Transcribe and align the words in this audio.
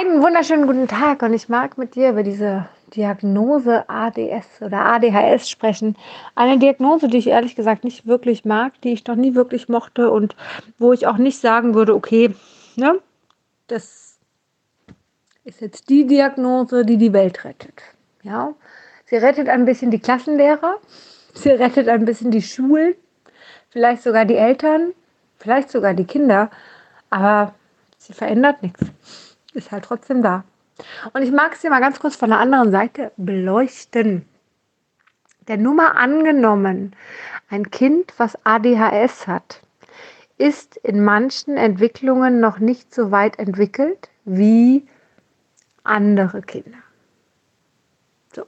Einen 0.00 0.22
wunderschönen 0.22 0.66
guten 0.66 0.88
Tag 0.88 1.20
und 1.20 1.34
ich 1.34 1.50
mag 1.50 1.76
mit 1.76 1.94
dir 1.94 2.10
über 2.10 2.22
diese 2.22 2.66
Diagnose 2.96 3.84
ADS 3.86 4.62
oder 4.62 4.86
ADHS 4.86 5.50
sprechen. 5.50 5.94
Eine 6.34 6.58
Diagnose, 6.58 7.08
die 7.08 7.18
ich 7.18 7.26
ehrlich 7.26 7.54
gesagt 7.54 7.84
nicht 7.84 8.06
wirklich 8.06 8.46
mag, 8.46 8.80
die 8.80 8.94
ich 8.94 9.06
noch 9.06 9.14
nie 9.14 9.34
wirklich 9.34 9.68
mochte 9.68 10.10
und 10.10 10.36
wo 10.78 10.94
ich 10.94 11.06
auch 11.06 11.18
nicht 11.18 11.38
sagen 11.38 11.74
würde, 11.74 11.94
okay, 11.94 12.34
ne, 12.76 12.98
das 13.66 14.18
ist 15.44 15.60
jetzt 15.60 15.90
die 15.90 16.06
Diagnose, 16.06 16.86
die 16.86 16.96
die 16.96 17.12
Welt 17.12 17.44
rettet. 17.44 17.82
Ja, 18.22 18.54
sie 19.04 19.16
rettet 19.16 19.50
ein 19.50 19.66
bisschen 19.66 19.90
die 19.90 20.00
Klassenlehrer, 20.00 20.76
sie 21.34 21.50
rettet 21.50 21.88
ein 21.90 22.06
bisschen 22.06 22.30
die 22.30 22.40
Schulen, 22.40 22.94
vielleicht 23.68 24.02
sogar 24.02 24.24
die 24.24 24.36
Eltern, 24.36 24.94
vielleicht 25.36 25.70
sogar 25.70 25.92
die 25.92 26.06
Kinder, 26.06 26.48
aber 27.10 27.52
sie 27.98 28.14
verändert 28.14 28.62
nichts 28.62 28.80
ist 29.54 29.72
halt 29.72 29.84
trotzdem 29.84 30.22
da. 30.22 30.44
Und 31.12 31.22
ich 31.22 31.32
mag 31.32 31.54
es 31.54 31.60
dir 31.60 31.70
mal 31.70 31.80
ganz 31.80 32.00
kurz 32.00 32.16
von 32.16 32.30
der 32.30 32.38
anderen 32.38 32.70
Seite 32.70 33.12
beleuchten. 33.16 34.26
Der 35.48 35.56
Nummer 35.56 35.96
angenommen, 35.96 36.94
ein 37.48 37.70
Kind, 37.70 38.14
was 38.18 38.38
ADHS 38.44 39.26
hat, 39.26 39.60
ist 40.38 40.76
in 40.76 41.04
manchen 41.04 41.56
Entwicklungen 41.56 42.40
noch 42.40 42.58
nicht 42.58 42.94
so 42.94 43.10
weit 43.10 43.38
entwickelt 43.38 44.08
wie 44.24 44.86
andere 45.82 46.40
Kinder. 46.40 46.78
So. 48.34 48.46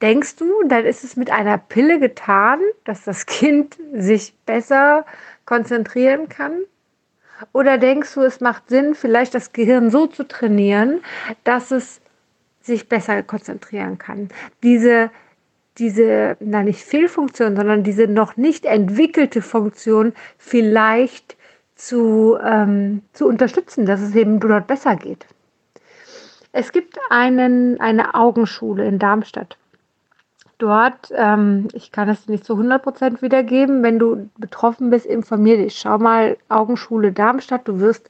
Denkst 0.00 0.36
du, 0.36 0.62
dann 0.66 0.84
ist 0.84 1.04
es 1.04 1.16
mit 1.16 1.30
einer 1.30 1.58
Pille 1.58 2.00
getan, 2.00 2.60
dass 2.84 3.04
das 3.04 3.26
Kind 3.26 3.76
sich 3.92 4.34
besser 4.46 5.04
konzentrieren 5.44 6.28
kann? 6.28 6.64
Oder 7.52 7.78
denkst 7.78 8.14
du, 8.14 8.22
es 8.22 8.40
macht 8.40 8.68
Sinn, 8.68 8.94
vielleicht 8.94 9.34
das 9.34 9.52
Gehirn 9.52 9.90
so 9.90 10.06
zu 10.06 10.26
trainieren, 10.26 11.00
dass 11.44 11.70
es 11.70 12.00
sich 12.60 12.88
besser 12.88 13.22
konzentrieren 13.22 13.98
kann? 13.98 14.28
Diese, 14.62 15.10
diese, 15.78 16.36
na 16.40 16.62
nicht 16.62 16.80
Fehlfunktion, 16.80 17.56
sondern 17.56 17.82
diese 17.82 18.06
noch 18.06 18.36
nicht 18.36 18.64
entwickelte 18.64 19.42
Funktion 19.42 20.12
vielleicht 20.38 21.36
zu, 21.74 22.38
ähm, 22.42 23.02
zu 23.12 23.26
unterstützen, 23.26 23.86
dass 23.86 24.00
es 24.00 24.14
eben 24.14 24.38
dort 24.38 24.66
besser 24.66 24.96
geht. 24.96 25.26
Es 26.52 26.70
gibt 26.70 26.98
einen, 27.10 27.80
eine 27.80 28.14
Augenschule 28.14 28.84
in 28.84 28.98
Darmstadt 28.98 29.56
dort, 30.62 31.12
ähm, 31.14 31.68
ich 31.72 31.90
kann 31.90 32.08
es 32.08 32.28
nicht 32.28 32.44
zu 32.44 32.54
100% 32.54 33.20
wiedergeben, 33.20 33.82
wenn 33.82 33.98
du 33.98 34.30
betroffen 34.38 34.90
bist, 34.90 35.06
informier 35.06 35.56
dich. 35.56 35.78
Schau 35.78 35.98
mal 35.98 36.36
Augenschule 36.48 37.12
Darmstadt, 37.12 37.66
du 37.66 37.80
wirst 37.80 38.08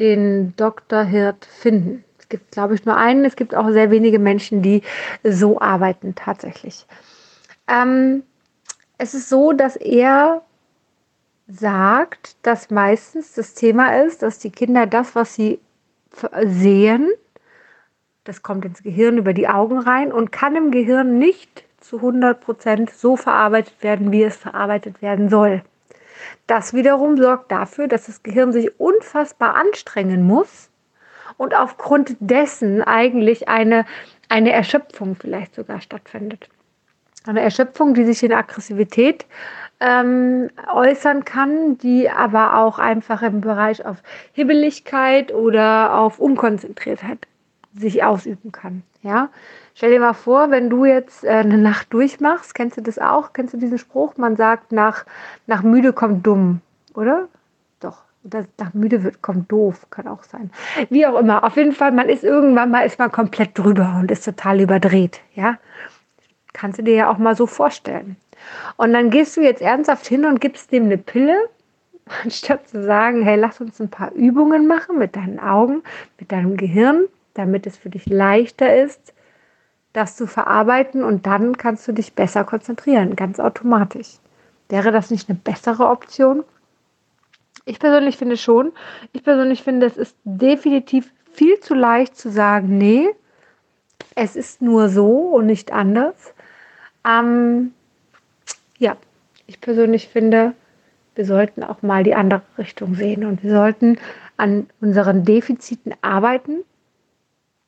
den 0.00 0.54
Dr. 0.56 1.02
Hirt 1.02 1.44
finden. 1.44 2.02
Es 2.18 2.28
gibt, 2.30 2.52
glaube 2.52 2.74
ich, 2.74 2.86
nur 2.86 2.96
einen, 2.96 3.24
es 3.24 3.36
gibt 3.36 3.54
auch 3.54 3.70
sehr 3.70 3.90
wenige 3.90 4.18
Menschen, 4.18 4.62
die 4.62 4.82
so 5.22 5.60
arbeiten 5.60 6.14
tatsächlich. 6.14 6.86
Ähm, 7.68 8.22
es 8.96 9.12
ist 9.12 9.28
so, 9.28 9.52
dass 9.52 9.76
er 9.76 10.42
sagt, 11.46 12.36
dass 12.42 12.70
meistens 12.70 13.34
das 13.34 13.52
Thema 13.52 14.02
ist, 14.02 14.22
dass 14.22 14.38
die 14.38 14.50
Kinder 14.50 14.86
das, 14.86 15.14
was 15.14 15.34
sie 15.34 15.60
sehen, 16.44 17.10
das 18.24 18.42
kommt 18.42 18.64
ins 18.64 18.82
Gehirn 18.82 19.18
über 19.18 19.34
die 19.34 19.48
Augen 19.48 19.78
rein 19.78 20.10
und 20.10 20.32
kann 20.32 20.56
im 20.56 20.70
Gehirn 20.70 21.18
nicht 21.18 21.64
zu 21.84 21.96
100 21.96 22.40
Prozent 22.40 22.90
so 22.90 23.16
verarbeitet 23.16 23.82
werden, 23.82 24.10
wie 24.10 24.22
es 24.22 24.36
verarbeitet 24.36 25.02
werden 25.02 25.28
soll. 25.28 25.62
Das 26.46 26.72
wiederum 26.72 27.16
sorgt 27.16 27.52
dafür, 27.52 27.88
dass 27.88 28.06
das 28.06 28.22
Gehirn 28.22 28.52
sich 28.52 28.80
unfassbar 28.80 29.54
anstrengen 29.54 30.26
muss 30.26 30.70
und 31.36 31.54
aufgrund 31.54 32.16
dessen 32.20 32.82
eigentlich 32.82 33.48
eine, 33.48 33.84
eine 34.28 34.52
Erschöpfung 34.52 35.16
vielleicht 35.16 35.54
sogar 35.54 35.80
stattfindet. 35.80 36.48
Eine 37.26 37.40
Erschöpfung, 37.40 37.94
die 37.94 38.04
sich 38.04 38.22
in 38.22 38.32
Aggressivität 38.32 39.26
ähm, 39.80 40.50
äußern 40.72 41.24
kann, 41.24 41.78
die 41.78 42.10
aber 42.10 42.58
auch 42.58 42.78
einfach 42.78 43.22
im 43.22 43.40
Bereich 43.40 43.84
auf 43.84 44.02
Hibbeligkeit 44.32 45.32
oder 45.32 45.98
auf 45.98 46.18
Unkonzentriertheit 46.18 47.26
sich 47.74 48.04
ausüben 48.04 48.52
kann. 48.52 48.82
Ja, 49.04 49.28
stell 49.74 49.90
dir 49.90 50.00
mal 50.00 50.14
vor, 50.14 50.50
wenn 50.50 50.70
du 50.70 50.86
jetzt 50.86 51.24
äh, 51.24 51.28
eine 51.28 51.58
Nacht 51.58 51.92
durchmachst, 51.92 52.54
kennst 52.54 52.78
du 52.78 52.80
das 52.80 52.98
auch? 52.98 53.34
Kennst 53.34 53.52
du 53.52 53.58
diesen 53.58 53.76
Spruch? 53.76 54.16
Man 54.16 54.34
sagt, 54.36 54.72
nach, 54.72 55.04
nach 55.46 55.62
müde 55.62 55.92
kommt 55.92 56.26
dumm, 56.26 56.62
oder? 56.94 57.28
Doch. 57.80 57.98
Das, 58.22 58.46
nach 58.58 58.72
müde 58.72 59.04
wird, 59.04 59.20
kommt 59.20 59.52
doof, 59.52 59.88
kann 59.90 60.08
auch 60.08 60.22
sein. 60.22 60.50
Wie 60.88 61.06
auch 61.06 61.18
immer. 61.20 61.44
Auf 61.44 61.56
jeden 61.56 61.72
Fall, 61.72 61.92
man 61.92 62.08
ist 62.08 62.24
irgendwann 62.24 62.70
mal, 62.70 62.86
ist 62.86 62.98
man 62.98 63.12
komplett 63.12 63.58
drüber 63.58 63.98
und 64.00 64.10
ist 64.10 64.24
total 64.24 64.62
überdreht. 64.62 65.20
Ja, 65.34 65.58
kannst 66.54 66.78
du 66.78 66.82
dir 66.82 66.94
ja 66.94 67.10
auch 67.10 67.18
mal 67.18 67.36
so 67.36 67.46
vorstellen. 67.46 68.16
Und 68.78 68.94
dann 68.94 69.10
gehst 69.10 69.36
du 69.36 69.42
jetzt 69.42 69.60
ernsthaft 69.60 70.06
hin 70.06 70.24
und 70.24 70.40
gibst 70.40 70.72
dem 70.72 70.84
eine 70.84 70.96
Pille, 70.96 71.36
anstatt 72.24 72.68
zu 72.68 72.82
sagen, 72.82 73.22
hey, 73.22 73.36
lass 73.36 73.60
uns 73.60 73.78
ein 73.82 73.90
paar 73.90 74.12
Übungen 74.12 74.66
machen 74.66 74.98
mit 74.98 75.14
deinen 75.14 75.38
Augen, 75.38 75.82
mit 76.18 76.32
deinem 76.32 76.56
Gehirn 76.56 77.04
damit 77.34 77.66
es 77.66 77.76
für 77.76 77.90
dich 77.90 78.06
leichter 78.06 78.74
ist, 78.74 79.12
das 79.92 80.16
zu 80.16 80.26
verarbeiten 80.26 81.04
und 81.04 81.26
dann 81.26 81.56
kannst 81.56 81.86
du 81.86 81.92
dich 81.92 82.14
besser 82.14 82.44
konzentrieren, 82.44 83.16
ganz 83.16 83.38
automatisch. 83.38 84.18
Wäre 84.68 84.90
das 84.90 85.10
nicht 85.10 85.28
eine 85.28 85.38
bessere 85.38 85.88
Option? 85.88 86.42
Ich 87.64 87.78
persönlich 87.78 88.16
finde 88.16 88.36
schon. 88.36 88.72
Ich 89.12 89.22
persönlich 89.22 89.62
finde, 89.62 89.86
es 89.86 89.96
ist 89.96 90.16
definitiv 90.24 91.12
viel 91.32 91.60
zu 91.60 91.74
leicht 91.74 92.16
zu 92.16 92.30
sagen, 92.30 92.76
nee, 92.76 93.08
es 94.14 94.36
ist 94.36 94.62
nur 94.62 94.88
so 94.88 95.10
und 95.34 95.46
nicht 95.46 95.72
anders. 95.72 96.34
Ähm, 97.06 97.72
ja, 98.78 98.96
ich 99.46 99.60
persönlich 99.60 100.08
finde, 100.08 100.54
wir 101.14 101.24
sollten 101.24 101.62
auch 101.62 101.82
mal 101.82 102.02
die 102.02 102.14
andere 102.14 102.42
Richtung 102.58 102.94
sehen 102.94 103.24
und 103.24 103.42
wir 103.42 103.50
sollten 103.50 103.98
an 104.36 104.68
unseren 104.80 105.24
Defiziten 105.24 105.94
arbeiten 106.02 106.64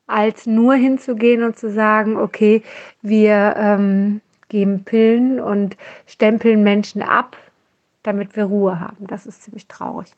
als 0.06 0.46
nur 0.46 0.74
hinzugehen 0.74 1.42
und 1.42 1.58
zu 1.58 1.70
sagen, 1.70 2.16
okay, 2.16 2.62
wir 3.02 3.54
ähm, 3.56 4.20
geben 4.48 4.84
Pillen 4.84 5.40
und 5.40 5.76
stempeln 6.06 6.62
Menschen 6.62 7.02
ab, 7.02 7.36
damit 8.02 8.36
wir 8.36 8.44
Ruhe 8.44 8.78
haben. 8.78 9.06
Das 9.06 9.26
ist 9.26 9.42
ziemlich 9.42 9.66
traurig. 9.66 10.12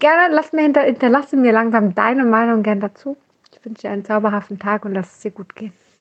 Gerne 0.00 0.34
lass 0.34 0.52
mir 0.52 0.62
hinter, 0.62 0.82
hinterlasse 0.82 1.36
mir 1.36 1.52
langsam 1.52 1.94
deine 1.94 2.24
Meinung 2.24 2.62
gern 2.62 2.80
dazu. 2.80 3.16
Ich 3.52 3.64
wünsche 3.64 3.82
dir 3.82 3.90
einen 3.90 4.04
zauberhaften 4.04 4.58
Tag 4.58 4.84
und 4.84 4.94
lass 4.94 5.12
es 5.12 5.20
dir 5.20 5.30
gut 5.30 5.54
gehen. 5.54 5.72